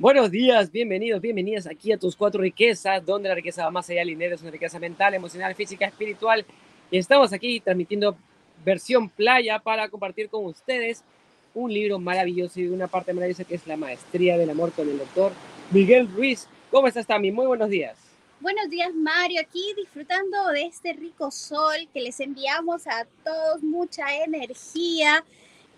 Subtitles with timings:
[0.00, 3.98] Buenos días, bienvenidos, bienvenidas aquí a tus cuatro riquezas, donde la riqueza va más allá
[3.98, 6.46] del dinero, es una riqueza mental, emocional, física, espiritual.
[6.90, 8.16] Y estamos aquí transmitiendo
[8.64, 11.04] versión playa para compartir con ustedes
[11.52, 14.96] un libro maravilloso y una parte maravillosa que es La Maestría del Amor con el
[14.96, 15.32] doctor
[15.70, 16.48] Miguel Ruiz.
[16.70, 17.30] ¿Cómo estás, Tami?
[17.30, 17.98] Muy buenos días.
[18.40, 19.42] Buenos días, Mario.
[19.42, 25.22] Aquí disfrutando de este rico sol que les enviamos a todos, mucha energía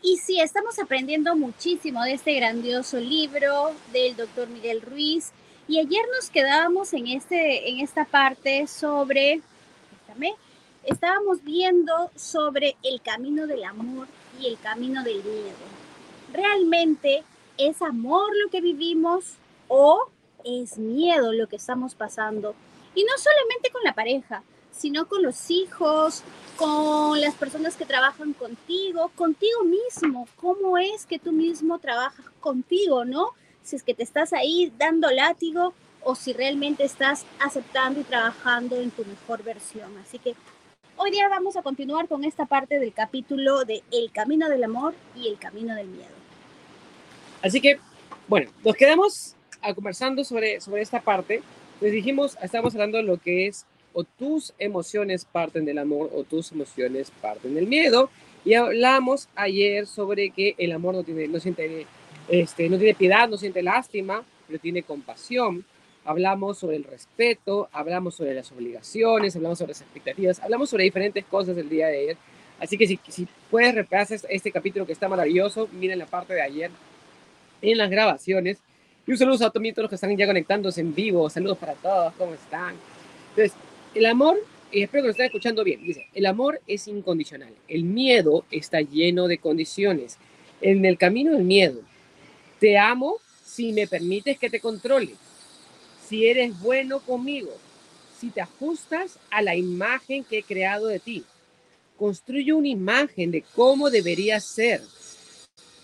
[0.02, 5.30] y sí, estamos aprendiendo muchísimo de este grandioso libro del doctor Miguel Ruiz.
[5.68, 9.40] Y ayer nos quedábamos en, este, en esta parte sobre,
[10.84, 14.08] estábamos viendo sobre el camino del amor
[14.40, 15.56] y el camino del miedo.
[16.32, 17.22] ¿Realmente
[17.56, 19.34] es amor lo que vivimos
[19.68, 20.08] o
[20.44, 22.56] es miedo lo que estamos pasando?
[22.96, 24.42] Y no solamente con la pareja,
[24.82, 26.24] sino con los hijos,
[26.56, 33.04] con las personas que trabajan contigo, contigo mismo, cómo es que tú mismo trabajas contigo,
[33.04, 33.28] ¿no?
[33.62, 35.72] Si es que te estás ahí dando látigo
[36.02, 39.96] o si realmente estás aceptando y trabajando en tu mejor versión.
[39.98, 40.34] Así que
[40.96, 44.94] hoy día vamos a continuar con esta parte del capítulo de El camino del amor
[45.14, 46.10] y el camino del miedo.
[47.40, 47.78] Así que,
[48.26, 49.36] bueno, nos quedamos
[49.76, 51.40] conversando sobre, sobre esta parte.
[51.80, 56.24] Les dijimos, estamos hablando de lo que es o tus emociones parten del amor o
[56.24, 58.10] tus emociones parten del miedo.
[58.44, 61.86] Y hablamos ayer sobre que el amor no tiene, no siente,
[62.28, 65.64] este, no tiene piedad, no siente lástima, pero tiene compasión.
[66.04, 71.24] Hablamos sobre el respeto, hablamos sobre las obligaciones, hablamos sobre las expectativas, hablamos sobre diferentes
[71.24, 72.16] cosas el día de ayer.
[72.58, 76.42] Así que si, si puedes repasar este capítulo que está maravilloso, miren la parte de
[76.42, 76.70] ayer
[77.60, 78.58] en las grabaciones.
[79.06, 81.28] Y un saludo a todos los que están ya conectándose en vivo.
[81.28, 82.74] Saludos para todos, ¿cómo están?
[83.30, 83.52] Entonces,
[83.94, 87.54] el amor, y espero que lo estén escuchando bien, dice, el amor es incondicional.
[87.68, 90.16] El miedo está lleno de condiciones.
[90.60, 91.80] En el camino del miedo,
[92.58, 95.14] te amo si me permites que te controle,
[96.08, 97.52] si eres bueno conmigo,
[98.18, 101.24] si te ajustas a la imagen que he creado de ti.
[101.98, 104.80] Construye una imagen de cómo deberías ser.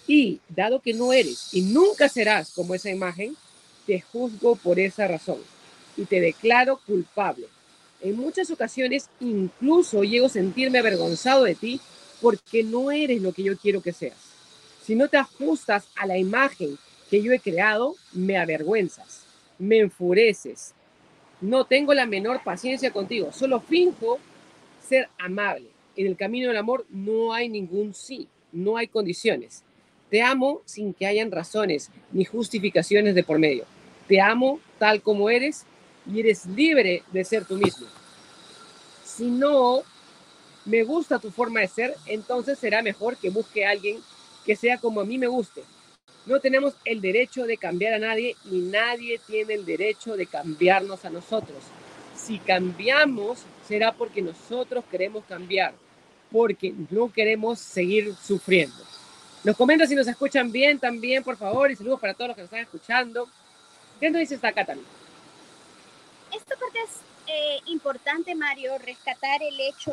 [0.07, 3.37] Y dado que no eres y nunca serás como esa imagen,
[3.87, 5.39] te juzgo por esa razón
[5.97, 7.47] y te declaro culpable
[8.01, 11.81] en muchas ocasiones incluso llego a sentirme avergonzado de ti
[12.21, 14.17] porque no eres lo que yo quiero que seas.
[14.83, 16.79] Si no te ajustas a la imagen
[17.11, 19.25] que yo he creado, me avergüenzas,
[19.59, 20.75] me enfureces.
[21.41, 24.19] No tengo la menor paciencia contigo, solo finjo
[24.87, 25.69] ser amable.
[25.97, 29.63] En el camino del amor no hay ningún sí, no hay condiciones.
[30.11, 33.65] Te amo sin que hayan razones ni justificaciones de por medio.
[34.07, 35.67] Te amo tal como eres
[36.09, 37.87] y eres libre de ser tú mismo.
[39.05, 39.83] Si no
[40.65, 43.99] me gusta tu forma de ser, entonces será mejor que busque a alguien
[44.45, 45.63] que sea como a mí me guste.
[46.27, 51.05] No tenemos el derecho de cambiar a nadie y nadie tiene el derecho de cambiarnos
[51.05, 51.59] a nosotros.
[52.15, 55.75] Si cambiamos, será porque nosotros queremos cambiar,
[56.31, 58.77] porque no queremos seguir sufriendo.
[59.45, 62.43] Nos comentan si nos escuchan bien también, por favor, y saludos para todos los que
[62.43, 63.29] nos están escuchando.
[64.01, 64.87] ¿Qué nos dice esta Catalina?
[66.33, 66.91] Esta parte es
[67.27, 69.93] eh, importante, Mario, rescatar el hecho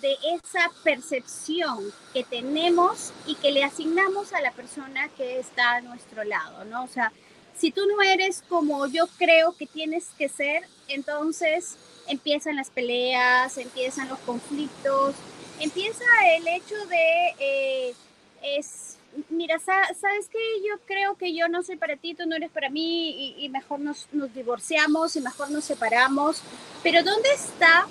[0.00, 5.80] de esa percepción que tenemos y que le asignamos a la persona que está a
[5.80, 6.84] nuestro lado, ¿no?
[6.84, 7.12] O sea,
[7.56, 11.76] si tú no eres como yo creo que tienes que ser, entonces
[12.08, 15.14] empiezan las peleas, empiezan los conflictos,
[15.60, 16.04] empieza
[16.36, 17.94] el hecho de eh,
[18.42, 18.96] es
[19.28, 22.70] mira, sabes que yo creo que yo no soy para ti, tú no eres para
[22.70, 26.42] mí y, mejor nos, nos, divorciamos y mejor nos separamos.
[26.82, 27.86] Pero ¿dónde está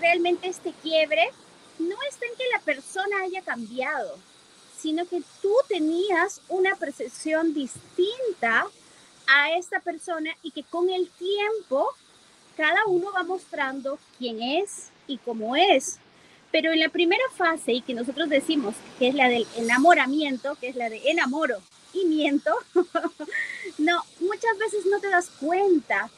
[0.00, 1.30] realmente este quiebre?
[1.78, 4.16] No está en que la persona haya cambiado,
[4.76, 8.66] sino que tú tenías una percepción distinta
[9.26, 11.88] a esta persona y que con el tiempo
[12.56, 15.98] cada uno va mostrando quién es y cómo es.
[16.54, 20.68] Pero en la primera fase, y que nosotros decimos que es la del enamoramiento, que
[20.68, 21.56] es la de enamoro
[21.92, 22.52] y miento,
[23.78, 26.08] no, muchas veces no te das cuenta.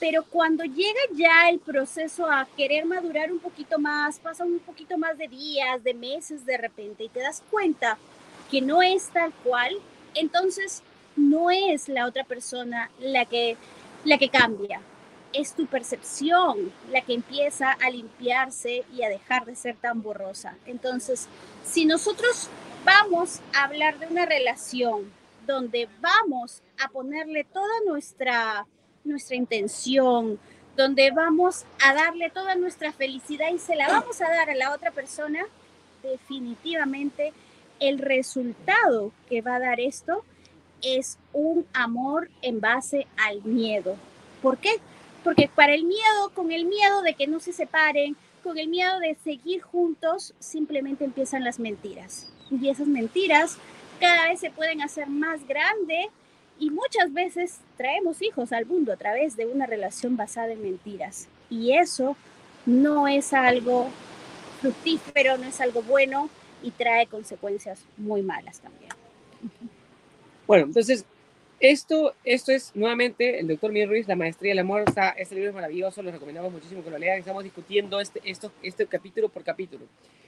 [0.00, 4.96] Pero cuando llega ya el proceso a querer madurar un poquito más, pasan un poquito
[4.96, 7.98] más de días, de meses de repente, y te das cuenta
[8.50, 9.76] que no es tal cual,
[10.14, 10.82] entonces
[11.14, 13.58] no es la otra persona la que,
[14.06, 14.80] la que cambia,
[15.34, 20.56] es tu percepción la que empieza a limpiarse y a dejar de ser tan borrosa.
[20.64, 21.28] Entonces,
[21.64, 22.48] si nosotros
[22.84, 25.10] vamos a hablar de una relación
[25.46, 28.66] donde vamos a ponerle toda nuestra,
[29.04, 30.38] nuestra intención,
[30.76, 34.72] donde vamos a darle toda nuestra felicidad y se la vamos a dar a la
[34.72, 35.44] otra persona,
[36.02, 37.32] definitivamente
[37.80, 40.24] el resultado que va a dar esto
[40.82, 43.96] es un amor en base al miedo.
[44.42, 44.80] ¿Por qué?
[45.24, 49.00] Porque para el miedo, con el miedo de que no se separen, con el miedo
[49.00, 52.30] de seguir juntos, simplemente empiezan las mentiras.
[52.50, 53.56] Y esas mentiras
[53.98, 56.08] cada vez se pueden hacer más grandes
[56.60, 61.26] y muchas veces traemos hijos al mundo a través de una relación basada en mentiras.
[61.48, 62.16] Y eso
[62.66, 63.88] no es algo
[64.60, 66.28] fructífero, no es algo bueno
[66.62, 68.90] y trae consecuencias muy malas también.
[70.46, 71.04] Bueno, entonces,
[71.60, 74.84] esto, esto es nuevamente el doctor Mir Ruiz, La Maestría del Amor.
[74.86, 77.18] Está, este libro es maravilloso, lo recomendamos muchísimo que lo lean.
[77.18, 79.86] Estamos discutiendo este, esto, este capítulo por capítulo.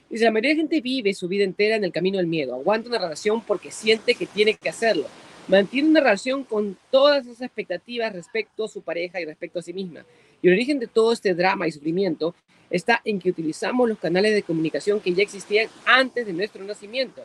[0.09, 2.55] Dice, la mayoría de gente vive su vida entera en el camino del miedo.
[2.55, 5.05] Aguanta una relación porque siente que tiene que hacerlo.
[5.47, 9.73] Mantiene una relación con todas esas expectativas respecto a su pareja y respecto a sí
[9.73, 10.05] misma.
[10.41, 12.35] Y el origen de todo este drama y sufrimiento
[12.69, 17.23] está en que utilizamos los canales de comunicación que ya existían antes de nuestro nacimiento.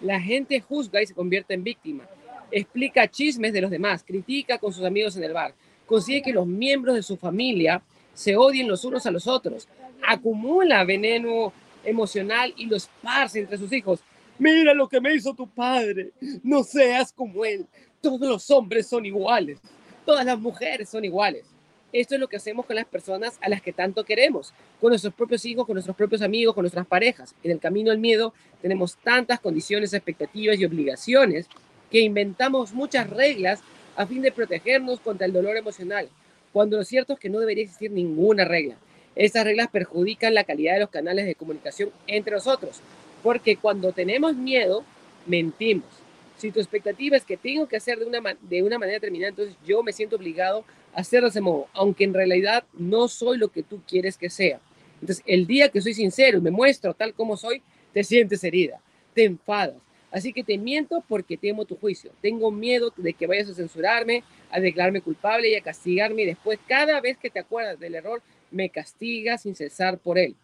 [0.00, 2.04] La gente juzga y se convierte en víctima.
[2.50, 5.54] Explica chismes de los demás, critica con sus amigos en el bar,
[5.84, 7.82] consigue que los miembros de su familia
[8.14, 9.68] se odien los unos a los otros,
[10.06, 11.52] acumula veneno
[11.84, 14.00] emocional y lo esparce entre sus hijos.
[14.38, 16.12] Mira lo que me hizo tu padre,
[16.42, 17.66] no seas como él.
[18.00, 19.58] Todos los hombres son iguales,
[20.04, 21.46] todas las mujeres son iguales.
[21.92, 25.14] Esto es lo que hacemos con las personas a las que tanto queremos, con nuestros
[25.14, 27.34] propios hijos, con nuestros propios amigos, con nuestras parejas.
[27.42, 31.48] En el camino del miedo tenemos tantas condiciones, expectativas y obligaciones
[31.90, 33.60] que inventamos muchas reglas
[33.96, 36.08] a fin de protegernos contra el dolor emocional,
[36.52, 38.76] cuando lo cierto es que no debería existir ninguna regla.
[39.14, 42.80] Estas reglas perjudican la calidad de los canales de comunicación entre nosotros,
[43.22, 44.84] porque cuando tenemos miedo,
[45.26, 45.88] mentimos.
[46.36, 49.56] Si tu expectativa es que tengo que hacer de una, de una manera determinada, entonces
[49.66, 53.62] yo me siento obligado hacer de ese modo, aunque en realidad no soy lo que
[53.62, 54.60] tú quieres que sea.
[55.00, 57.62] Entonces, el día que soy sincero y me muestro tal como soy,
[57.92, 58.80] te sientes herida,
[59.14, 59.76] te enfadas.
[60.10, 62.10] Así que te miento porque temo tu juicio.
[62.22, 66.58] Tengo miedo de que vayas a censurarme, a declararme culpable y a castigarme y después
[66.66, 70.34] cada vez que te acuerdas del error, me castigas sin cesar por él.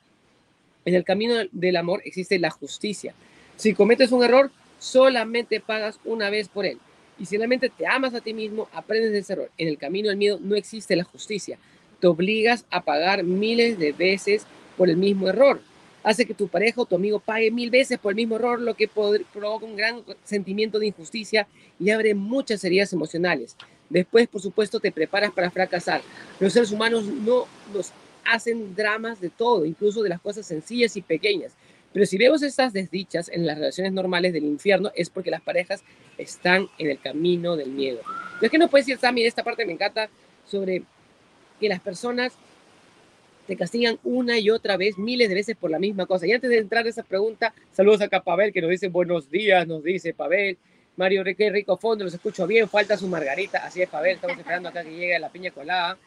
[0.84, 3.14] En el camino del amor existe la justicia.
[3.56, 6.78] Si cometes un error, solamente pagas una vez por él
[7.18, 9.50] y si realmente te amas a ti mismo, aprendes de ese error.
[9.58, 11.56] En el camino del miedo no existe la justicia.
[12.00, 14.44] Te obligas a pagar miles de veces
[14.76, 15.60] por el mismo error.
[16.02, 18.74] Hace que tu pareja o tu amigo pague mil veces por el mismo error, lo
[18.74, 21.46] que provoca un gran sentimiento de injusticia
[21.78, 23.56] y abre muchas heridas emocionales.
[23.88, 26.00] Después, por supuesto, te preparas para fracasar.
[26.40, 27.92] Los seres humanos no nos
[28.24, 31.52] hacen dramas de todo, incluso de las cosas sencillas y pequeñas.
[31.92, 35.82] Pero si vemos estas desdichas en las relaciones normales del infierno, es porque las parejas
[36.16, 38.00] están en el camino del miedo.
[38.40, 40.08] es que no puedes decir, Sammy, esta parte me encanta,
[40.46, 40.82] sobre
[41.60, 42.32] que las personas
[43.46, 46.26] te castigan una y otra vez, miles de veces por la misma cosa.
[46.26, 49.30] Y antes de entrar a esa pregunta, saludos acá a Pavel, que nos dice buenos
[49.30, 50.58] días, nos dice Pavel.
[50.96, 53.64] Mario, qué rico fondo, los escucho bien, falta su margarita.
[53.64, 55.98] Así es, Pavel, estamos esperando acá que llegue la piña colada.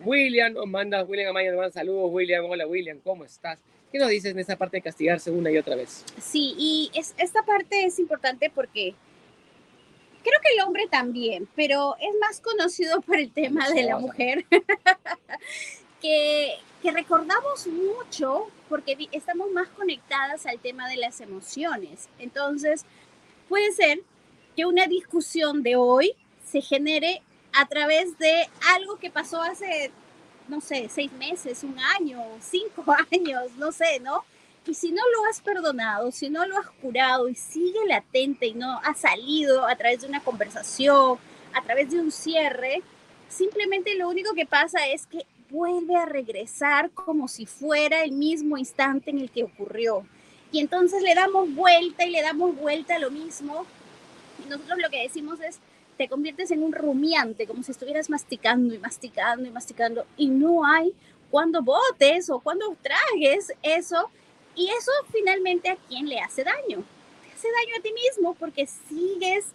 [0.00, 2.10] William nos manda, William Amaya nos manda saludos.
[2.10, 3.60] William, hola William, ¿cómo estás?
[3.92, 6.04] ¿Qué nos dices en esa parte de castigarse una y otra vez?
[6.18, 8.94] Sí, y es, esta parte es importante porque
[10.22, 14.46] creo que el hombre también, pero es más conocido por el tema de la mujer,
[16.00, 22.08] que, que recordamos mucho porque estamos más conectadas al tema de las emociones.
[22.18, 22.84] Entonces,
[23.48, 24.00] puede ser
[24.56, 26.14] que una discusión de hoy
[26.46, 29.90] se genere a través de algo que pasó hace
[30.50, 34.24] no sé, seis meses, un año, cinco años, no sé, ¿no?
[34.66, 38.54] Y si no lo has perdonado, si no lo has curado y sigue latente y
[38.54, 41.18] no ha salido a través de una conversación,
[41.54, 42.82] a través de un cierre,
[43.28, 48.56] simplemente lo único que pasa es que vuelve a regresar como si fuera el mismo
[48.56, 50.06] instante en el que ocurrió.
[50.52, 53.66] Y entonces le damos vuelta y le damos vuelta a lo mismo.
[54.44, 55.58] Y nosotros lo que decimos es,
[55.96, 60.64] te conviertes en un rumiante, como si estuvieras masticando y masticando y masticando, y no
[60.64, 60.94] hay
[61.30, 64.10] cuando botes o cuando tragues eso,
[64.56, 66.82] y eso finalmente a quién le hace daño.
[67.22, 69.46] Te hace daño a ti mismo porque sigues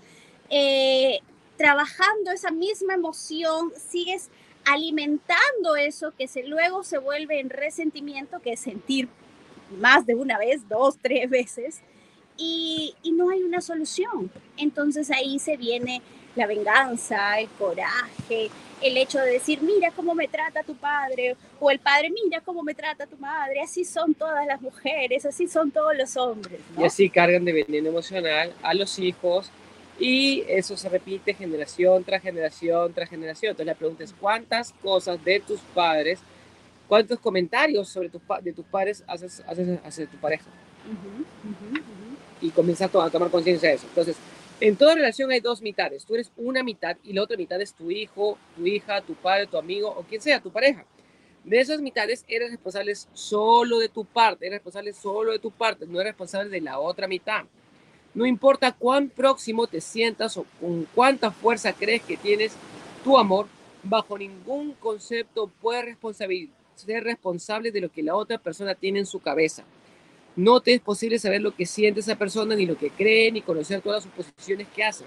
[0.49, 1.19] eh,
[1.57, 4.29] trabajando esa misma emoción, sigues
[4.65, 9.07] alimentando eso que se, luego se vuelve en resentimiento, que es sentir
[9.79, 11.81] más de una vez, dos, tres veces,
[12.37, 14.31] y, y no hay una solución.
[14.57, 16.01] Entonces ahí se viene
[16.35, 18.49] la venganza, el coraje,
[18.81, 22.61] el hecho de decir, mira cómo me trata tu padre, o el padre, mira cómo
[22.61, 26.59] me trata tu madre, así son todas las mujeres, así son todos los hombres.
[26.77, 29.49] Y así cargan de veneno emocional a los hijos
[29.99, 33.51] y eso se repite generación tras generación tras generación.
[33.51, 36.19] Entonces la pregunta es, ¿cuántas cosas de tus padres,
[36.87, 40.45] cuántos comentarios sobre tus, de tus padres haces, haces hacia tu pareja?
[42.41, 43.87] Y comienza a tomar conciencia de eso.
[43.87, 44.17] Entonces,
[44.61, 46.05] En toda relación hay dos mitades.
[46.05, 49.47] Tú eres una mitad y la otra mitad es tu hijo, tu hija, tu padre,
[49.47, 50.85] tu amigo o quien sea, tu pareja.
[51.43, 55.85] De esas mitades eres responsable solo de tu parte, eres responsable solo de tu parte,
[55.85, 57.43] no eres responsable de la otra mitad.
[58.15, 62.53] No importa cuán próximo te sientas o con cuánta fuerza crees que tienes
[63.03, 63.47] tu amor,
[63.83, 65.97] bajo ningún concepto puedes
[66.75, 69.65] ser responsable de lo que la otra persona tiene en su cabeza.
[70.37, 73.41] No te es posible saber lo que siente esa persona, ni lo que cree, ni
[73.41, 75.03] conocer todas sus posiciones que hace.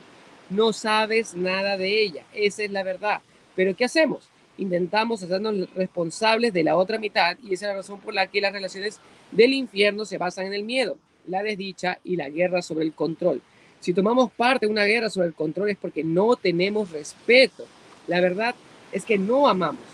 [0.51, 3.21] No sabes nada de ella, esa es la verdad.
[3.57, 4.29] Pero ¿qué hacemos?
[4.59, 8.41] Intentamos hacernos responsables de la otra mitad y esa es la razón por la que
[8.41, 9.01] las relaciones
[9.31, 13.41] del infierno se basan en el miedo, la desdicha y la guerra sobre el control.
[13.81, 17.67] Si tomamos parte de una guerra sobre el control es porque no tenemos respeto.
[18.07, 18.55] La verdad
[18.93, 19.85] es que no amamos.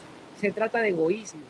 [0.41, 1.43] Se trata de egoísmo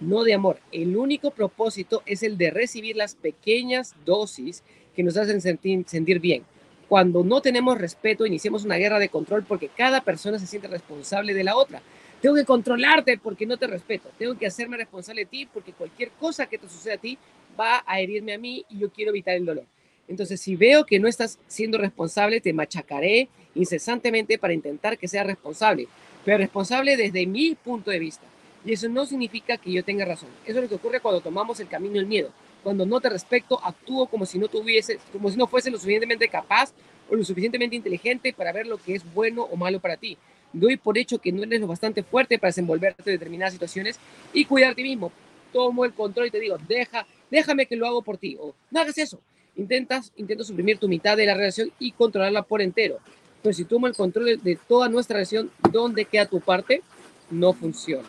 [0.00, 0.58] no de amor.
[0.72, 4.62] El único propósito es el de recibir las pequeñas dosis
[4.94, 6.42] que nos hacen sentir, bien.
[6.88, 11.34] Cuando no tenemos respeto, iniciamos una guerra de control porque cada persona se siente responsable
[11.34, 11.82] de la otra.
[12.20, 14.10] Tengo que controlarte porque no te respeto.
[14.18, 17.18] Tengo que hacerme responsable de ti porque cualquier cosa que te suceda a ti
[17.58, 19.64] va a herirme a mí y yo quiero evitar el dolor.
[20.08, 25.26] Entonces, si veo que no estás siendo responsable, te machacaré incesantemente para intentar que seas
[25.26, 25.88] responsable,
[26.24, 28.26] pero responsable desde mi punto de vista.
[28.64, 30.28] Y eso no significa que yo tenga razón.
[30.46, 32.30] Eso es lo que ocurre cuando tomamos el camino del miedo.
[32.62, 36.28] Cuando no te respeto, actúo como si no tuviese, como si no fuese lo suficientemente
[36.28, 36.72] capaz
[37.10, 40.16] o lo suficientemente inteligente para ver lo que es bueno o malo para ti.
[40.52, 43.98] Doy por hecho que no eres lo bastante fuerte para desenvolverte en determinadas situaciones
[44.32, 45.12] y cuidar a ti mismo.
[45.52, 48.36] Tomo el control y te digo, deja, déjame que lo hago por ti.
[48.40, 49.20] O no hagas eso.
[49.56, 52.98] Intentas, intento suprimir tu mitad de la relación y controlarla por entero.
[53.42, 56.82] Pero si tomo el control de toda nuestra relación, ¿dónde queda tu parte?
[57.30, 58.08] No funciona.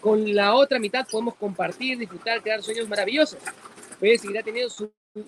[0.00, 3.38] Con la otra mitad podemos compartir, disfrutar, crear sueños maravillosos.
[4.00, 4.72] Pero seguirá teniendo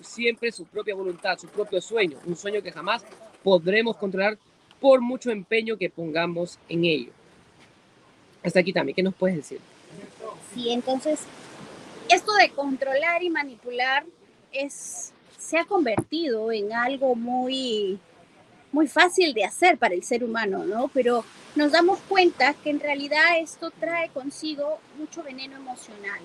[0.01, 3.05] siempre su propia voluntad, su propio sueño, un sueño que jamás
[3.43, 4.37] podremos controlar
[4.81, 7.11] por mucho empeño que pongamos en ello.
[8.43, 9.59] Hasta aquí también, ¿qué nos puedes decir?
[10.53, 11.21] Sí, entonces,
[12.09, 14.05] esto de controlar y manipular
[14.51, 17.99] es, se ha convertido en algo muy
[18.75, 20.89] muy fácil de hacer para el ser humano, ¿no?
[20.89, 21.23] Pero
[21.55, 26.19] nos damos cuenta que en realidad esto trae consigo mucho veneno emocional,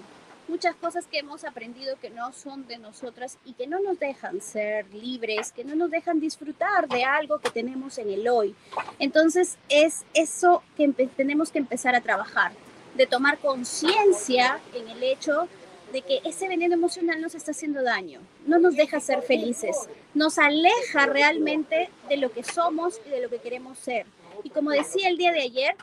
[0.49, 4.41] muchas cosas que hemos aprendido que no son de nosotras y que no nos dejan
[4.41, 8.57] ser libres, que no nos dejan disfrutar de algo que tenemos en el hoy.
[8.99, 12.51] Entonces es eso que tenemos que empezar a trabajar,
[12.97, 15.49] de tomar conciencia en el hecho
[15.93, 19.77] de que ese veneno emocional nos está haciendo daño, no nos deja ser felices,
[20.15, 24.07] nos aleja realmente de lo que somos y de lo que queremos ser.
[24.43, 25.77] Y como decía el día de ayer,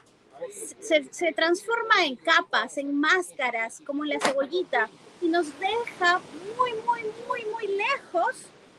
[1.12, 4.90] se, transforma en capas, en máscaras, como la cebollita,
[5.22, 6.22] y nos deja
[6.58, 8.36] muy, muy, muy, muy lejos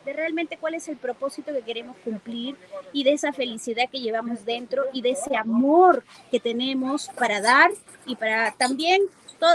[0.08, 2.56] de realmente cuál es el propósito que queremos cumplir
[2.92, 7.70] y de esa felicidad que llevamos dentro y de ese amor que tenemos para dar
[8.06, 9.02] y para también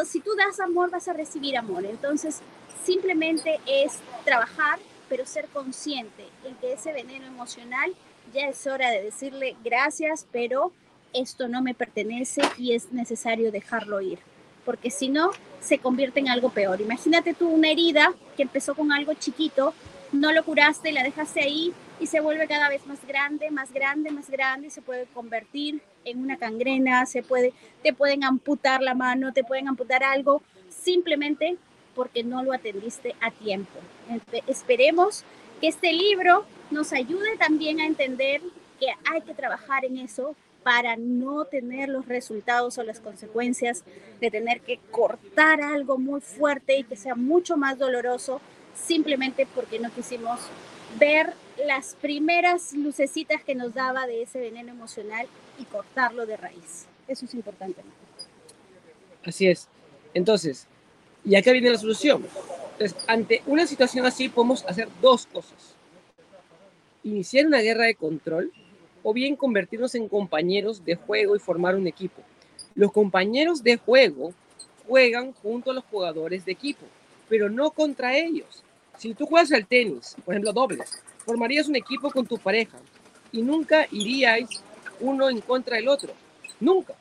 [0.05, 1.86] si tú das amor, vas a recibir amor.
[1.86, 2.39] Entonces,
[2.83, 4.79] simplemente es trabajar,
[5.10, 7.93] pero ser consciente en que ese veneno emocional
[8.33, 10.72] ya es hora de decirle gracias, pero
[11.13, 14.19] esto no me pertenece y es necesario dejarlo ir.
[14.65, 16.79] Porque si no, se convierte en algo peor.
[16.81, 19.74] Imagínate tú una herida que empezó con algo chiquito,
[20.13, 24.12] no lo curaste, la dejaste ahí y se vuelve cada vez más grande, más grande,
[24.12, 27.51] más grande y se puede convertir en una cangrena, se puede,
[27.82, 31.58] te pueden amputar la mano, te pueden amputar algo, simplemente
[31.96, 33.79] porque no lo atendiste a tiempo.
[34.48, 35.24] Esperemos
[35.60, 38.41] que este libro nos ayude también a entender
[38.79, 43.84] que hay que trabajar en eso para no tener los resultados o las consecuencias
[44.22, 48.39] de tener que cortar algo muy fuerte y que sea mucho más doloroso
[48.75, 50.39] simplemente porque no quisimos
[51.00, 51.34] ver
[51.65, 55.27] las primeras lucecitas que nos daba de ese veneno emocional
[55.60, 56.88] y cortarlo de raíz.
[57.08, 57.82] Eso es importante.
[59.24, 59.68] Así es.
[60.13, 60.68] Entonces,
[61.25, 62.25] y acá viene la solución.
[62.74, 65.75] Entonces, ante una situación así podemos hacer dos cosas.
[67.03, 68.51] Iniciar una guerra de control
[69.03, 72.22] o bien convertirnos en compañeros de juego y formar un equipo.
[72.75, 74.34] Los compañeros de juego
[74.88, 76.86] juegan junto a los jugadores de equipo,
[77.34, 78.63] pero no contra ellos.
[78.96, 82.78] Si tú juegas al tenis, por ejemplo, dobles, formarías un equipo con tu pareja
[83.32, 84.63] y nunca iríais
[85.00, 86.13] uno en contra del otro.
[86.60, 86.94] Nunca.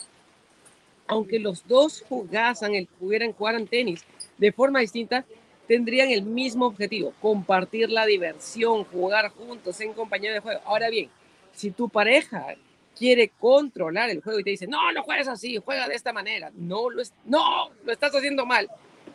[1.06, 4.06] Aunque los dos jugasen, el, pudieran jugar en tenis
[4.38, 5.26] de forma distinta,
[5.68, 10.62] tendrían el mismo objetivo, compartir la diversión, jugar juntos en compañía de juego.
[10.64, 11.10] Ahora bien,
[11.52, 12.54] si tu pareja
[12.98, 16.50] quiere controlar el juego y te dice, no, no juegues así, juega de esta manera,
[16.54, 18.70] no lo, es, no, lo estás haciendo mal,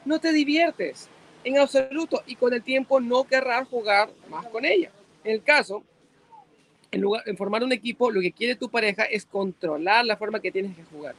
[0.08, 1.08] no te diviertes
[1.44, 4.92] en absoluto y con el tiempo no querrás jugar más con ella.
[5.24, 5.84] En el caso
[6.92, 10.40] en lugar en formar un equipo, lo que quiere tu pareja es controlar la forma
[10.40, 11.16] que tienes que jugar.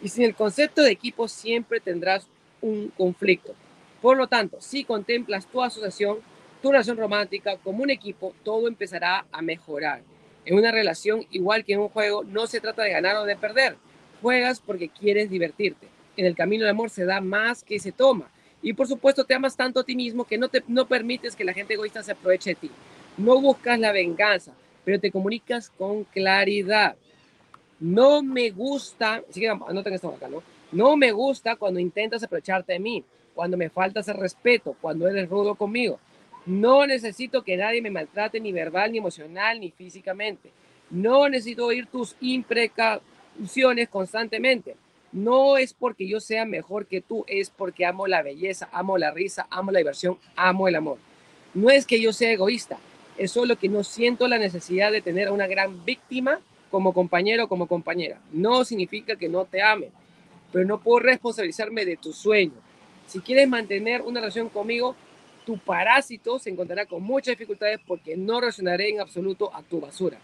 [0.00, 2.26] Y sin el concepto de equipo siempre tendrás
[2.60, 3.54] un conflicto.
[4.00, 6.18] Por lo tanto, si contemplas tu asociación,
[6.60, 10.02] tu relación romántica como un equipo, todo empezará a mejorar.
[10.44, 13.36] En una relación, igual que en un juego, no se trata de ganar o de
[13.36, 13.76] perder.
[14.20, 15.86] Juegas porque quieres divertirte.
[16.16, 18.30] En el camino del amor se da más que se toma.
[18.62, 21.44] Y por supuesto te amas tanto a ti mismo que no, te, no permites que
[21.44, 22.70] la gente egoísta se aproveche de ti.
[23.16, 24.52] No buscas la venganza,
[24.84, 26.96] pero te comunicas con claridad.
[27.80, 30.42] No me gusta, así que anoten esto acá, ¿no?
[30.70, 33.04] No me gusta cuando intentas aprovecharte de mí,
[33.34, 35.98] cuando me faltas el respeto, cuando eres rudo conmigo.
[36.46, 40.50] No necesito que nadie me maltrate ni verbal, ni emocional, ni físicamente.
[40.90, 44.76] No necesito oír tus imprecaciones constantemente.
[45.12, 49.10] No es porque yo sea mejor que tú, es porque amo la belleza, amo la
[49.10, 50.98] risa, amo la diversión, amo el amor.
[51.52, 52.78] No es que yo sea egoísta,
[53.18, 56.40] es solo que no siento la necesidad de tener a una gran víctima
[56.70, 58.18] como compañero o como compañera.
[58.32, 59.90] No significa que no te ame,
[60.50, 62.54] pero no puedo responsabilizarme de tu sueño.
[63.06, 64.96] Si quieres mantener una relación conmigo,
[65.44, 70.18] tu parásito se encontrará con muchas dificultades porque no reaccionaré en absoluto a tu basura.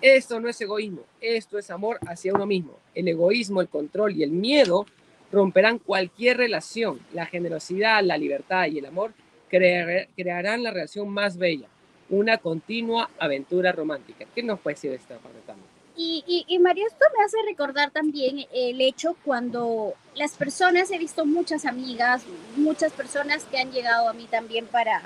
[0.00, 2.78] Esto no es egoísmo, esto es amor hacia uno mismo.
[2.94, 4.86] El egoísmo, el control y el miedo
[5.32, 7.00] romperán cualquier relación.
[7.12, 9.12] La generosidad, la libertad y el amor
[9.48, 11.68] crearán la relación más bella,
[12.10, 14.26] una continua aventura romántica.
[14.34, 15.68] ¿Qué nos puede decir de esta parte también?
[15.96, 21.24] Y, y, María, esto me hace recordar también el hecho cuando las personas, he visto
[21.24, 22.24] muchas amigas,
[22.56, 25.02] muchas personas que han llegado a mí también para,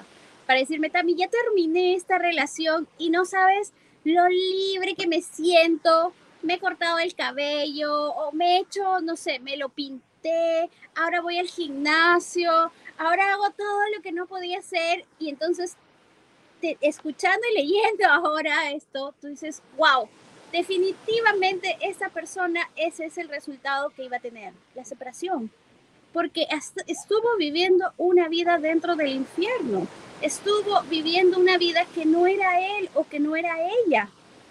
[0.47, 3.75] para decirme, Tami, ya terminé esta relación y no sabes
[4.09, 9.17] lo libre que me siento, me he cortado el cabello o me he hecho, no
[9.17, 12.51] sé, me lo pinté, ahora voy al gimnasio,
[12.97, 15.77] ahora hago todo lo que no podía hacer y entonces
[16.81, 20.09] escuchando y leyendo ahora esto, tú dices, wow,
[20.53, 25.53] definitivamente esa persona, ese es el resultado que iba a tener, la separación,
[26.13, 26.47] porque
[26.87, 29.87] estuvo viviendo una vida dentro del infierno,
[30.23, 34.09] estuvo viviendo una vida que no era él o que no era ella.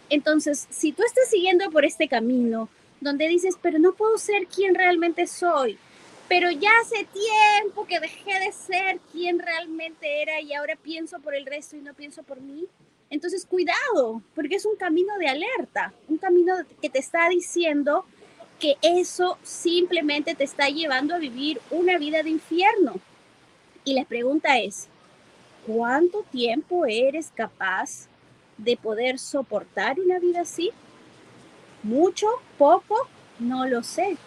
[0.09, 2.69] Entonces, si tú estás siguiendo por este camino,
[3.01, 5.77] donde dices, pero no puedo ser quien realmente soy,
[6.27, 11.35] pero ya hace tiempo que dejé de ser quien realmente era y ahora pienso por
[11.35, 12.67] el resto y no pienso por mí,
[13.09, 18.05] entonces, cuidado, porque es un camino de alerta, un camino que te está diciendo
[18.59, 22.95] que eso simplemente te está llevando a vivir una vida de infierno.
[23.83, 24.87] Y la pregunta es,
[25.65, 28.07] ¿cuánto tiempo eres capaz
[28.57, 30.71] de poder soportar una vida así?
[31.83, 32.27] ¿Mucho?
[32.57, 33.07] ¿Poco?
[33.39, 34.17] No lo sé.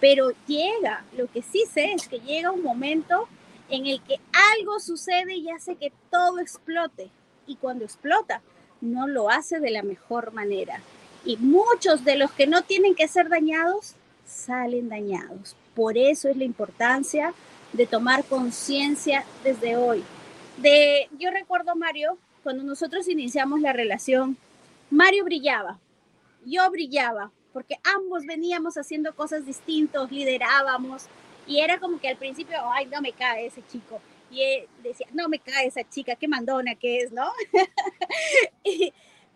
[0.00, 3.28] Pero llega, lo que sí sé es que llega un momento
[3.68, 4.20] en el que
[4.58, 7.10] algo sucede y hace que todo explote
[7.46, 8.42] y cuando explota
[8.80, 10.80] no lo hace de la mejor manera.
[11.24, 13.94] Y muchos de los que no tienen que ser dañados
[14.26, 15.56] salen dañados.
[15.74, 17.34] Por eso es la importancia
[17.72, 20.04] de tomar conciencia desde hoy.
[20.58, 24.36] De, yo recuerdo Mario, cuando nosotros iniciamos la relación,
[24.90, 25.78] Mario brillaba,
[26.44, 31.06] yo brillaba, porque ambos veníamos haciendo cosas distintas, liderábamos,
[31.46, 34.42] y era como que al principio, ay, no me cae ese chico, y
[34.82, 37.30] decía, no me cae esa chica, qué mandona que es, ¿no?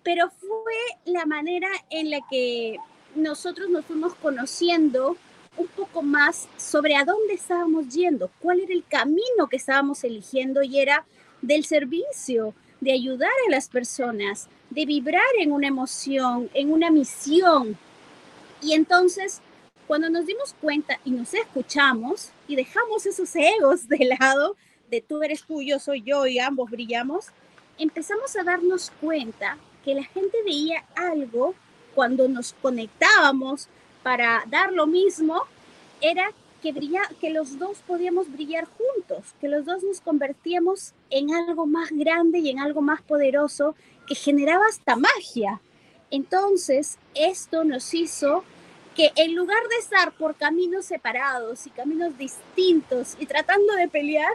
[0.08, 0.72] Pero fue
[1.04, 2.78] la manera en la que
[3.14, 5.18] nosotros nos fuimos conociendo
[5.58, 10.62] un poco más sobre a dónde estábamos yendo, cuál era el camino que estábamos eligiendo
[10.62, 11.04] y era
[11.42, 17.76] del servicio, de ayudar a las personas, de vibrar en una emoción, en una misión.
[18.62, 19.42] Y entonces,
[19.86, 24.56] cuando nos dimos cuenta y nos escuchamos y dejamos esos egos de lado,
[24.88, 27.26] de tú eres tú, yo soy yo y ambos brillamos,
[27.76, 31.54] empezamos a darnos cuenta que la gente veía algo
[31.94, 33.68] cuando nos conectábamos
[34.02, 35.44] para dar lo mismo,
[36.02, 41.34] era que, brilla, que los dos podíamos brillar juntos, que los dos nos convertíamos en
[41.34, 45.62] algo más grande y en algo más poderoso que generaba hasta magia.
[46.10, 48.44] Entonces, esto nos hizo
[48.94, 54.34] que en lugar de estar por caminos separados y caminos distintos y tratando de pelear,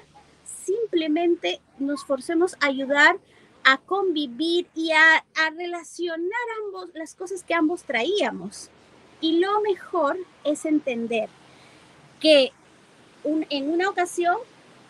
[0.65, 3.17] simplemente nos forcemos a ayudar
[3.63, 5.23] a convivir y a,
[5.55, 8.69] relacionar ambos las cosas que ambos traíamos.
[9.21, 11.29] Y lo mejor es entender
[12.19, 12.51] que
[13.23, 14.37] en una ocasión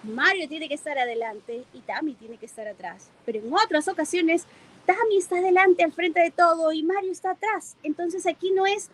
[0.04, 3.10] Mario tiene que estar adelante y Tami tiene que estar atrás.
[3.26, 4.46] Pero en otras ocasiones
[4.86, 7.76] Tami está adelante al frente de todo y Mario está atrás.
[7.84, 8.90] Entonces aquí no es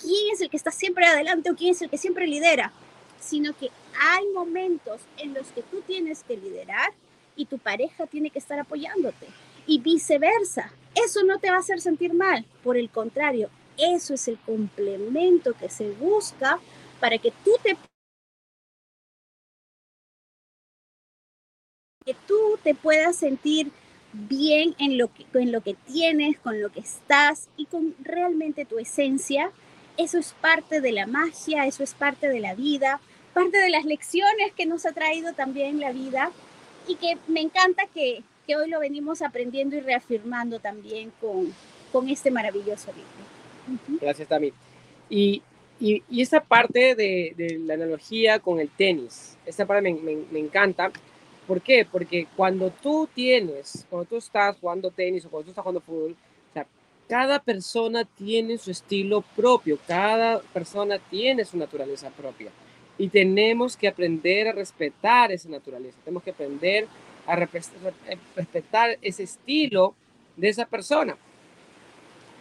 [0.00, 2.72] quién es el que está siempre adelante o quién es el que siempre lidera,
[3.20, 6.92] sino que hay momentos en los que tú tienes que liderar
[7.38, 9.26] y tu pareja tiene que estar apoyándote
[9.66, 10.72] y viceversa.
[10.94, 12.44] eso no te va a hacer sentir mal.
[12.64, 13.48] Por el contrario,
[13.78, 16.58] eso es el complemento que se busca
[17.00, 17.76] para que tú te
[22.04, 23.70] que tú te puedas sentir
[24.12, 28.64] bien en lo que, en lo que tienes, con lo que estás y con realmente
[28.64, 29.52] tu esencia.
[29.98, 33.00] Eso es parte de la magia, eso es parte de la vida,
[33.34, 36.32] parte de las lecciones que nos ha traído también la vida
[36.88, 41.54] y que me encanta que, que hoy lo venimos aprendiendo y reafirmando también con,
[41.92, 44.00] con este maravilloso libro.
[44.00, 44.52] Gracias, Tami.
[45.10, 45.42] Y,
[45.78, 50.24] y, y esta parte de, de, la analogía con el tenis, esta parte me, me,
[50.30, 50.90] me, encanta.
[51.46, 51.86] ¿Por qué?
[51.90, 56.16] Porque cuando tú tienes, cuando tú estás jugando tenis o cuando tú estás jugando fútbol,
[56.50, 56.66] o sea,
[57.06, 62.50] cada persona tiene su estilo propio, cada persona tiene su naturaleza propia.
[62.98, 66.86] Y tenemos que aprender a respetar esa naturaleza, tenemos que aprender
[67.26, 69.94] a respetar ese estilo
[70.36, 71.16] de esa persona.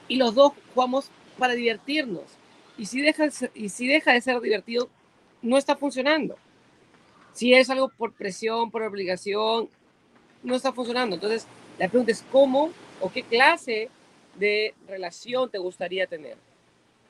[0.07, 2.23] Y los dos jugamos para divertirnos.
[2.77, 4.89] Y si deja, y si deja de ser divertido,
[5.41, 6.37] no está funcionando.
[7.33, 9.69] Si es algo por presión, por obligación,
[10.43, 11.15] no está funcionando.
[11.15, 11.45] Entonces,
[11.77, 13.89] la pregunta es cómo o qué clase
[14.39, 16.37] de relación te gustaría tener.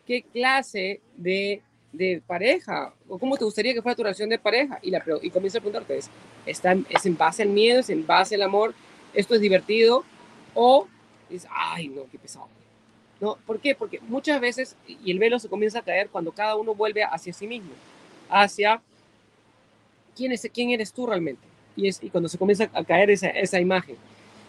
[0.06, 2.94] ¿Qué clase de de pareja?
[3.08, 4.80] ¿O cómo te gustaría que fuera tu relación de pareja?
[4.82, 6.10] Y, la, y comienza a preguntarte, ¿es,
[6.46, 7.80] está, ¿es en base al miedo?
[7.80, 8.74] ¿Es en base al amor?
[9.14, 10.04] ¿Esto es divertido?
[10.54, 10.88] ¿O
[11.30, 12.48] es, ay, no, qué pesado?
[13.20, 13.38] ¿No?
[13.46, 13.74] ¿Por qué?
[13.74, 17.34] Porque muchas veces, y el velo se comienza a caer cuando cada uno vuelve hacia
[17.34, 17.72] sí mismo,
[18.30, 18.82] hacia
[20.16, 21.42] quién, es, quién eres tú realmente.
[21.76, 23.98] Y, es, y cuando se comienza a caer esa, esa imagen.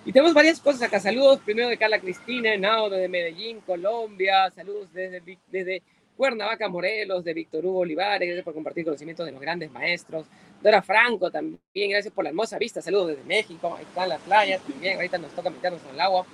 [0.04, 1.00] Y tenemos varias cosas acá.
[1.00, 4.50] Saludos primero de Carla Cristina, Nao de Medellín, Colombia.
[4.54, 5.82] Saludos desde, desde
[6.18, 10.26] Cuernavaca, Morelos, de Víctor Hugo Olivares, gracias por compartir conocimientos de los grandes maestros.
[10.60, 14.60] Dora Franco también, gracias por la hermosa vista, saludos desde México, ahí están las playas
[14.62, 16.26] también, ahorita nos toca meternos el agua.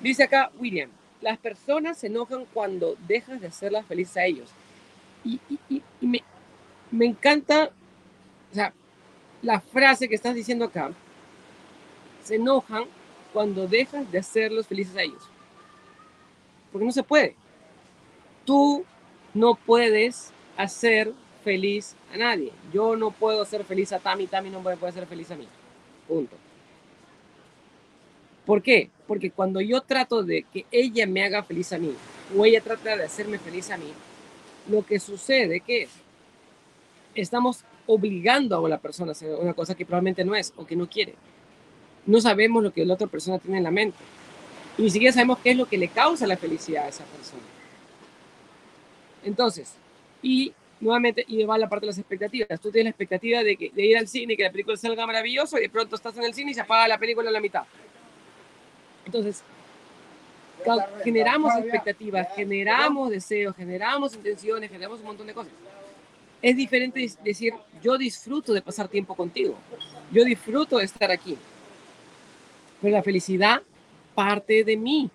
[0.00, 4.50] Dice acá William, las personas se enojan cuando dejas de hacerlas felices a ellos.
[5.24, 6.20] Y, y me,
[6.90, 7.70] me encanta,
[8.50, 8.74] o sea,
[9.40, 10.90] la frase que estás diciendo acá,
[12.24, 12.86] se enojan
[13.32, 15.22] cuando dejas de hacerlos felices a ellos.
[16.72, 17.36] Porque no se puede.
[18.44, 18.84] Tú
[19.34, 21.12] no puedes hacer
[21.44, 22.52] feliz a nadie.
[22.72, 25.48] Yo no puedo hacer feliz a Tami, Tami no puede hacer feliz a mí.
[26.06, 26.36] Punto.
[28.46, 28.90] ¿Por qué?
[29.06, 31.94] Porque cuando yo trato de que ella me haga feliz a mí,
[32.36, 33.92] o ella trata de hacerme feliz a mí,
[34.68, 35.90] lo que sucede que es,
[37.14, 40.76] estamos obligando a la persona a hacer una cosa que probablemente no es o que
[40.76, 41.14] no quiere.
[42.06, 43.98] No sabemos lo que la otra persona tiene en la mente.
[44.76, 47.42] Y ni siquiera sabemos qué es lo que le causa la felicidad a esa persona.
[49.24, 49.74] Entonces,
[50.22, 52.60] y nuevamente, y va la parte de las expectativas.
[52.60, 55.06] Tú tienes la expectativa de, que, de ir al cine y que la película salga
[55.06, 57.40] maravilloso y de pronto estás en el cine y se apaga la película en la
[57.40, 57.62] mitad.
[59.06, 59.42] Entonces,
[61.02, 65.52] generamos expectativas, generamos deseos, generamos intenciones, generamos un montón de cosas.
[66.40, 69.56] Es diferente decir, yo disfruto de pasar tiempo contigo,
[70.10, 71.36] yo disfruto de estar aquí.
[72.80, 73.62] Pero la felicidad
[74.14, 75.08] parte de mí,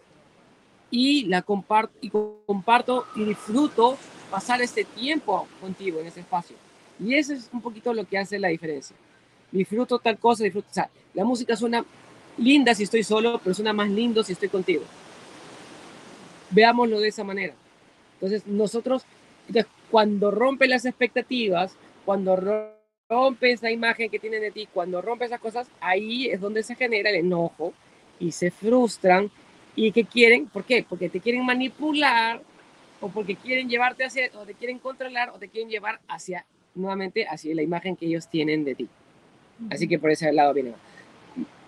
[0.90, 3.98] y la comparto y comparto y disfruto
[4.32, 6.56] pasar este tiempo contigo en ese espacio.
[7.00, 8.96] Y eso es un poquito lo que hace la diferencia.
[9.52, 10.68] Disfruto tal cosa, disfruto,
[11.14, 11.86] la música suena
[12.38, 14.84] linda si estoy solo, pero suena más lindo si estoy contigo.
[16.50, 17.54] Veámoslo de esa manera.
[18.14, 19.04] Entonces, nosotros,
[19.92, 22.36] cuando rompe las expectativas, cuando
[23.10, 26.76] rompe esa imagen que tienen de ti, cuando rompe esas cosas, ahí es donde se
[26.76, 27.74] genera el enojo
[28.20, 29.30] y se frustran
[29.78, 30.48] ¿Y qué quieren?
[30.48, 30.84] ¿Por qué?
[30.90, 32.42] Porque te quieren manipular
[33.00, 37.28] o porque quieren llevarte hacia, o te quieren controlar o te quieren llevar hacia, nuevamente,
[37.28, 38.90] hacia la imagen que ellos tienen de ti.
[39.70, 40.74] Así que por ese lado viene.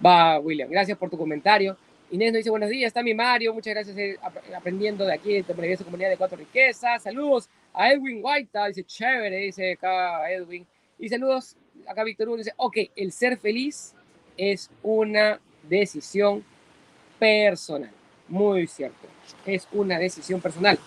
[0.04, 0.72] Va, William.
[0.72, 1.78] Gracias por tu comentario.
[2.10, 4.18] Inés nos dice buenos días, está mi Mario, muchas gracias eh,
[4.58, 7.04] aprendiendo de aquí, de maravillosa comunidad de Cuatro Riquezas.
[7.04, 10.66] Saludos a Edwin White, dice chévere, dice acá Edwin.
[10.98, 11.56] Y saludos
[11.88, 13.94] acá Víctor Hugo, dice, ok, el ser feliz
[14.36, 16.44] es una decisión
[17.20, 17.99] personal.
[18.30, 19.08] Muy cierto.
[19.46, 20.78] Es una decisión personal.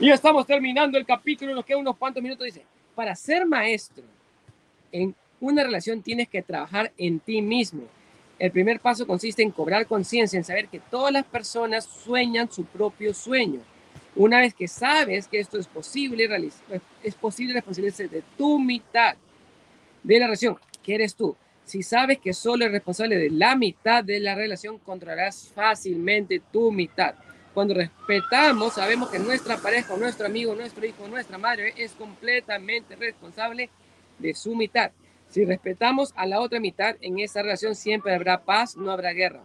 [0.00, 2.44] Y estamos terminando el capítulo, nos quedan unos cuantos minutos.
[2.44, 2.64] Dice,
[2.94, 4.04] para ser maestro
[4.92, 7.82] en una relación tienes que trabajar en ti mismo.
[8.38, 12.64] El primer paso consiste en cobrar conciencia, en saber que todas las personas sueñan su
[12.64, 13.60] propio sueño.
[14.14, 16.28] Una vez que sabes que esto es posible,
[17.02, 19.16] es posible responsabilizarse de tu mitad
[20.04, 21.36] de la relación, que eres tú.
[21.68, 26.72] Si sabes que solo eres responsable de la mitad de la relación, controlarás fácilmente tu
[26.72, 27.14] mitad.
[27.52, 33.68] Cuando respetamos, sabemos que nuestra pareja, nuestro amigo, nuestro hijo, nuestra madre es completamente responsable
[34.18, 34.92] de su mitad.
[35.28, 39.42] Si respetamos a la otra mitad, en esa relación siempre habrá paz, no habrá guerra.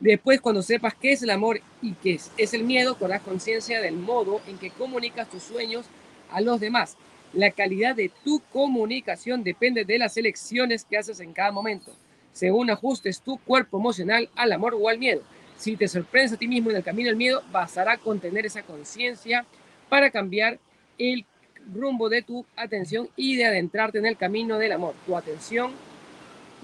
[0.00, 3.80] Después, cuando sepas qué es el amor y qué es, es el miedo, cobrarás conciencia
[3.80, 5.86] del modo en que comunicas tus sueños
[6.32, 6.96] a los demás.
[7.34, 11.92] La calidad de tu comunicación depende de las elecciones que haces en cada momento,
[12.32, 15.22] según ajustes tu cuerpo emocional al amor o al miedo.
[15.56, 18.62] Si te sorprendes a ti mismo en el camino del miedo, bastará con tener esa
[18.62, 19.44] conciencia
[19.88, 20.60] para cambiar
[20.96, 21.26] el
[21.72, 24.94] rumbo de tu atención y de adentrarte en el camino del amor.
[25.04, 25.72] Tu atención,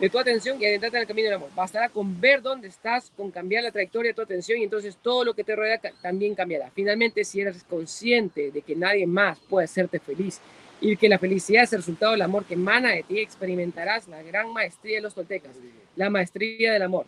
[0.00, 1.50] de tu atención y adentrarte en el camino del amor.
[1.54, 5.24] Bastará con ver dónde estás, con cambiar la trayectoria de tu atención y entonces todo
[5.24, 6.70] lo que te rodea también cambiará.
[6.74, 10.40] Finalmente, si eres consciente de que nadie más puede hacerte feliz
[10.80, 14.22] y que la felicidad es el resultado del amor que emana de ti, experimentarás la
[14.22, 15.54] gran maestría de los toltecas,
[15.96, 17.04] la maestría del amor.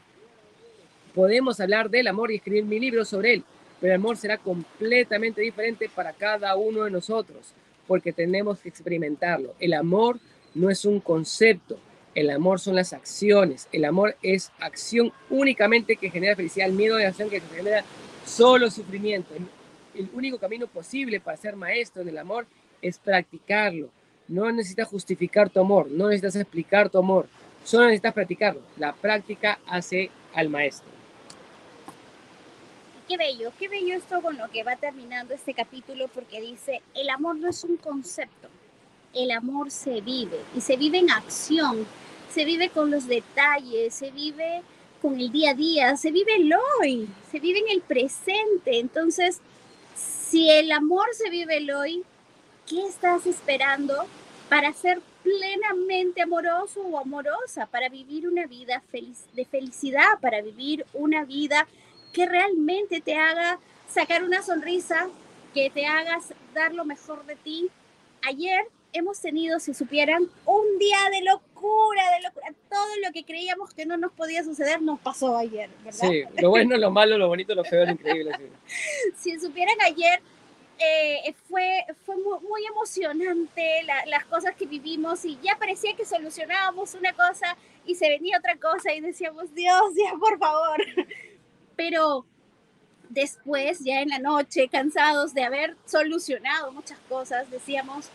[1.14, 3.44] Podemos hablar del amor y escribir mi libro sobre él,
[3.80, 7.54] pero el amor será completamente diferente para cada uno de nosotros,
[7.86, 9.54] porque tenemos que experimentarlo.
[9.58, 10.20] El amor
[10.54, 11.78] no es un concepto,
[12.14, 16.96] el amor son las acciones, el amor es acción únicamente que genera felicidad, el miedo
[16.96, 17.84] de acción que genera
[18.26, 19.34] solo sufrimiento.
[19.94, 22.46] El único camino posible para ser maestro en el amor
[22.80, 23.90] es practicarlo.
[24.28, 27.26] No necesitas justificar tu amor, no necesitas explicar tu amor,
[27.64, 28.60] solo necesitas practicarlo.
[28.76, 30.90] La práctica hace al maestro.
[33.08, 37.10] Qué bello, qué bello esto con lo que va terminando este capítulo porque dice, el
[37.10, 38.48] amor no es un concepto,
[39.14, 41.86] el amor se vive y se vive en acción,
[42.32, 44.62] se vive con los detalles, se vive
[45.00, 48.78] con el día a día, se vive el hoy, se vive en el presente.
[48.78, 49.40] Entonces,
[49.94, 52.04] si el amor se vive el hoy,
[52.66, 54.06] ¿Qué estás esperando
[54.48, 60.86] para ser plenamente amoroso o amorosa, para vivir una vida feliz, de felicidad, para vivir
[60.92, 61.66] una vida
[62.12, 65.08] que realmente te haga sacar una sonrisa,
[65.52, 67.68] que te hagas dar lo mejor de ti?
[68.22, 72.54] Ayer hemos tenido, si supieran, un día de locura, de locura.
[72.68, 76.08] Todo lo que creíamos que no nos podía suceder nos pasó ayer, ¿verdad?
[76.08, 78.32] Sí, lo bueno, lo malo, lo bonito, lo feo, lo increíble.
[79.16, 80.20] si supieran ayer
[80.78, 87.12] eh, fue, fue muy, emocionante las cosas que vivimos y ya parecía que solucionábamos una
[87.12, 90.78] cosa y se venía otra cosa y decíamos, Dios, ya por favor.
[91.76, 92.26] Pero
[93.08, 98.10] después, ya en la noche, cansados de haber solucionado muchas cosas, decíamos,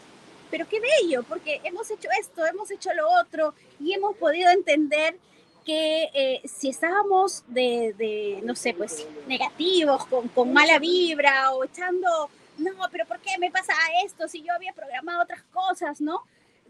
[0.49, 5.17] pero qué bello, porque hemos hecho esto, hemos hecho lo otro y hemos podido entender
[5.65, 11.65] que eh, si estábamos de, de, no sé, pues negativos, con, con mala vibra o
[11.65, 16.23] echando no, pero ¿por qué me pasa esto si yo había programado otras cosas, no?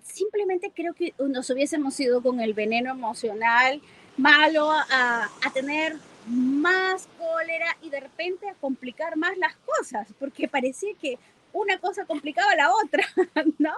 [0.04, 3.82] Simplemente creo que nos hubiésemos ido con el veneno emocional
[4.18, 10.48] malo a, a tener más cólera y de repente a complicar más las cosas, porque
[10.48, 11.18] parecía que
[11.54, 13.04] una cosa complicaba la otra,
[13.60, 13.74] ¿no?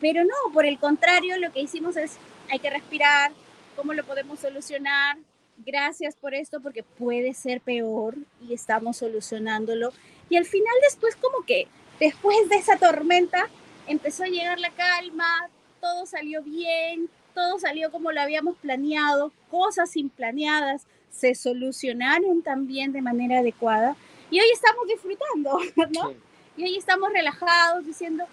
[0.00, 2.18] Pero no, por el contrario, lo que hicimos es,
[2.50, 3.32] hay que respirar,
[3.76, 5.16] ¿cómo lo podemos solucionar?
[5.58, 9.92] Gracias por esto, porque puede ser peor y estamos solucionándolo.
[10.28, 11.68] Y al final después como que
[12.00, 13.48] después de esa tormenta
[13.86, 19.96] empezó a llegar la calma, todo salió bien, todo salió como lo habíamos planeado, cosas
[19.96, 23.96] implaneadas se solucionaron también de manera adecuada
[24.30, 25.58] y hoy estamos disfrutando,
[25.90, 26.14] ¿no?
[26.56, 28.24] Y hoy estamos relajados diciendo,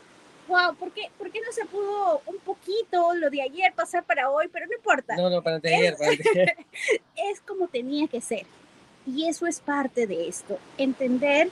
[0.48, 4.30] wow, ¿por qué, ¿por qué no se pudo un poquito lo de ayer pasar para
[4.30, 4.48] hoy?
[4.52, 5.16] Pero no importa.
[5.16, 6.58] No, no, para ayer, para ayer.
[7.16, 8.46] es como tenía que ser.
[9.06, 11.50] Y eso es parte de esto, entender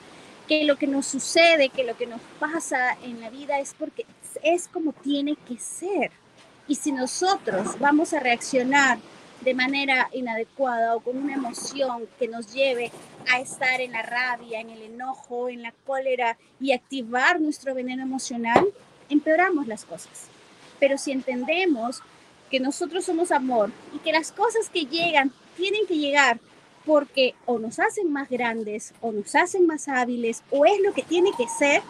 [0.48, 4.06] que lo que nos sucede, que lo que nos pasa en la vida es porque
[4.44, 6.12] es como tiene que ser.
[6.68, 9.00] Y si nosotros vamos a reaccionar
[9.42, 12.92] de manera inadecuada o con una emoción que nos lleve
[13.30, 18.04] a estar en la rabia, en el enojo, en la cólera y activar nuestro veneno
[18.04, 18.68] emocional,
[19.10, 20.28] empeoramos las cosas.
[20.80, 22.02] Pero si entendemos
[22.50, 26.40] que nosotros somos amor y que las cosas que llegan tienen que llegar
[26.86, 31.02] porque o nos hacen más grandes o nos hacen más hábiles o es lo que
[31.02, 31.82] tiene que ser,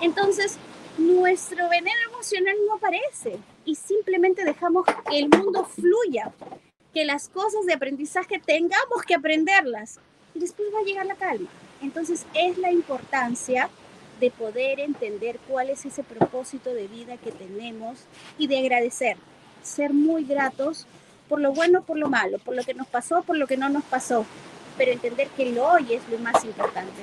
[0.00, 0.56] entonces
[0.96, 6.32] nuestro veneno emocional no aparece y simplemente dejamos que el mundo fluya,
[6.94, 10.00] que las cosas de aprendizaje tengamos que aprenderlas
[10.36, 11.48] y después va a llegar la calma.
[11.80, 13.70] Entonces es la importancia
[14.20, 18.04] de poder entender cuál es ese propósito de vida que tenemos
[18.38, 19.16] y de agradecer,
[19.62, 20.86] ser muy gratos
[21.28, 23.68] por lo bueno, por lo malo, por lo que nos pasó, por lo que no
[23.68, 24.24] nos pasó,
[24.78, 27.02] pero entender que el hoy es lo más importante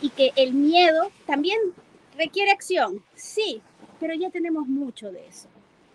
[0.00, 1.58] y que el miedo también
[2.16, 3.62] requiere acción, sí,
[3.98, 5.48] pero ya tenemos mucho de eso.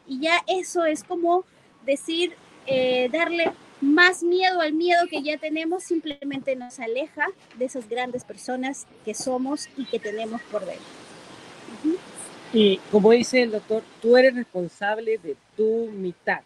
[0.07, 1.45] Y ya eso es como
[1.85, 2.33] decir,
[2.65, 8.23] eh, darle más miedo al miedo que ya tenemos, simplemente nos aleja de esas grandes
[8.23, 10.85] personas que somos y que tenemos por dentro.
[12.51, 16.41] Y como dice el doctor, tú eres responsable de tu mitad.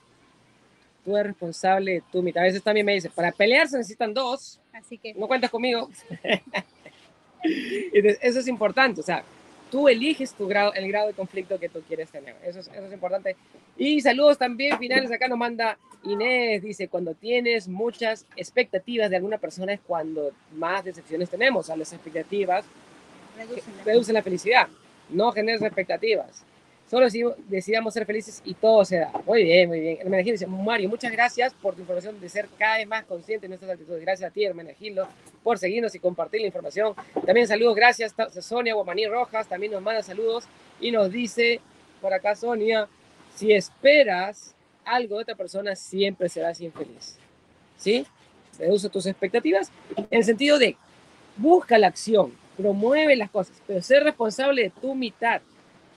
[1.06, 2.44] tú eres responsable de tu mitad.
[2.44, 5.90] A veces también me dice, para pelear se necesitan dos, Así que no cuentas conmigo.
[7.44, 9.24] Entonces, eso es importante, o sea,
[9.74, 12.36] tú eliges tu grado, el grado de conflicto que tú quieres tener.
[12.46, 13.36] Eso es, eso es importante.
[13.76, 15.12] Y saludos también finales.
[15.12, 20.84] Acá nos manda Inés, dice, cuando tienes muchas expectativas de alguna persona es cuando más
[20.86, 21.72] decepciones tenemos.
[21.72, 22.66] A las expectativas
[23.36, 24.68] reducen la- reducen la felicidad.
[25.10, 26.44] No generes expectativas.
[26.90, 29.12] Solo si decidamos ser felices y todo se da.
[29.26, 29.98] Muy bien, muy bien.
[30.00, 33.50] Hermenegildo dice, Mario, muchas gracias por tu información de ser cada vez más consciente de
[33.50, 34.02] nuestras actitudes.
[34.02, 35.08] Gracias a ti, Hermenegildo,
[35.42, 36.94] por seguirnos y compartir la información.
[37.26, 40.46] También saludos, gracias Sonia Guamaní Rojas, también nos manda saludos
[40.80, 41.62] y nos dice,
[42.02, 42.88] por acá Sonia,
[43.36, 44.54] si esperas
[44.86, 47.18] algo de otra persona, siempre serás infeliz.
[47.78, 48.06] ¿Sí?
[48.60, 50.78] Reduce tus expectativas en el sentido de
[51.38, 55.42] busca la acción, promueve las cosas, pero ser responsable de tu mitad.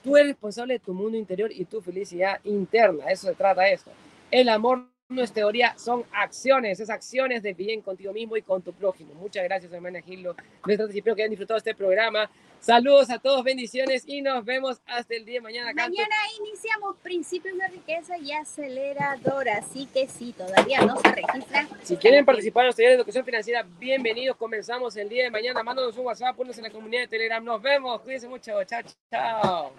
[0.07, 3.11] Tú eres responsable de tu mundo interior y tu felicidad interna.
[3.11, 3.91] Eso se trata esto.
[4.31, 8.61] El amor no es teoría, son acciones, es acciones de bien contigo mismo y con
[8.61, 9.13] tu prójimo.
[9.15, 10.33] Muchas gracias, hermana Gildo.
[10.65, 12.29] Espero que hayan disfrutado este programa.
[12.61, 15.73] Saludos a todos, bendiciones y nos vemos hasta el día de mañana.
[15.73, 21.67] Mañana iniciamos Principios de Riqueza y Aceleradora, así que si todavía no se registran.
[21.83, 24.37] Si quieren participar en los talleres de educación financiera, bienvenidos.
[24.37, 25.61] Comenzamos el día de mañana.
[25.63, 27.43] Mándanos un WhatsApp, ponnos en la comunidad de Telegram.
[27.43, 27.99] Nos vemos.
[28.01, 28.63] Cuídense mucho.
[28.63, 29.73] Chao, chao.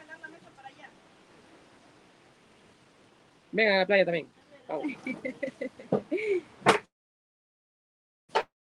[3.52, 4.26] Vengan a la playa también.